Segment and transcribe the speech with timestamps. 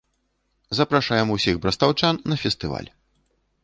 [0.79, 2.89] Запрашаем усіх брастаўчан на фестываль.